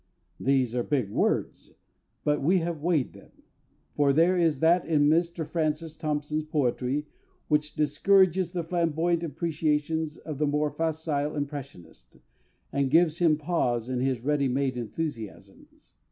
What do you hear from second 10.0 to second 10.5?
of the